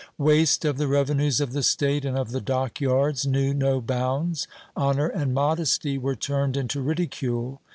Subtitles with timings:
[0.17, 4.47] Waste of the revenues of the State and of the dock yards knew no bounds.
[4.75, 7.61] Honor and modesty were turned into ridicule.